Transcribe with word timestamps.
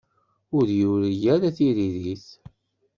Ur 0.57 0.67
yuri 0.79 1.13
ara 1.33 1.49
tiririt. 1.57 2.25